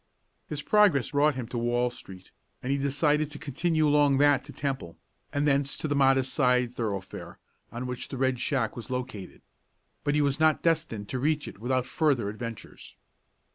His 0.49 0.63
progress 0.63 1.11
brought 1.11 1.35
him 1.35 1.47
to 1.49 1.59
Wall 1.59 1.91
street, 1.91 2.31
and 2.63 2.71
he 2.71 2.77
decided 2.79 3.29
to 3.29 3.37
continue 3.37 3.87
along 3.87 4.17
that 4.17 4.43
to 4.45 4.51
Temple, 4.51 4.97
and 5.31 5.47
thence 5.47 5.77
to 5.77 5.87
the 5.87 5.95
modest 5.95 6.33
side 6.33 6.73
thoroughfare 6.73 7.37
on 7.71 7.85
which 7.85 8.07
the 8.07 8.17
Red 8.17 8.39
Shack 8.39 8.75
was 8.75 8.89
located. 8.89 9.43
But 10.03 10.15
he 10.15 10.21
was 10.23 10.39
not 10.39 10.63
destined 10.63 11.07
to 11.09 11.19
reach 11.19 11.47
it 11.47 11.59
without 11.59 11.85
further 11.85 12.29
adventures. 12.29 12.95